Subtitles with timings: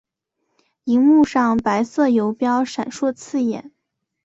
[0.85, 3.71] 萤幕上白色游标闪烁刺眼